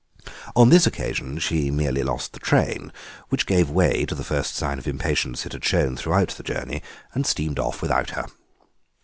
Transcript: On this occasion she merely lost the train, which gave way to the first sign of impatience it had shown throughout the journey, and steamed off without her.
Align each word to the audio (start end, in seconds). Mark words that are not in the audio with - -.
On 0.55 0.69
this 0.69 0.87
occasion 0.87 1.37
she 1.37 1.69
merely 1.69 2.01
lost 2.01 2.33
the 2.33 2.39
train, 2.39 2.91
which 3.29 3.45
gave 3.45 3.69
way 3.69 4.03
to 4.07 4.15
the 4.15 4.23
first 4.23 4.55
sign 4.55 4.79
of 4.79 4.87
impatience 4.87 5.45
it 5.45 5.53
had 5.53 5.63
shown 5.63 5.95
throughout 5.95 6.29
the 6.29 6.41
journey, 6.43 6.81
and 7.13 7.23
steamed 7.23 7.59
off 7.59 7.83
without 7.83 8.09
her. 8.17 8.25